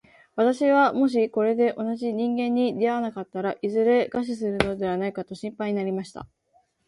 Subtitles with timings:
[0.35, 6.27] 私はもしこれで同じ人間に出会わなかったら、いずれ餓死するのではないかと心配になりました。